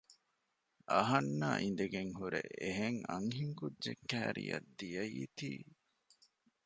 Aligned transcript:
އަހަންނާ 0.91 1.49
އިނދެގެންހުރެ 1.61 2.41
އެހެން 2.61 2.99
އަންހެން 3.11 3.55
ކުއްޖެއް 3.59 4.03
ކައިރިއަށް 4.11 4.69
ދިޔައީތީ 4.77 5.49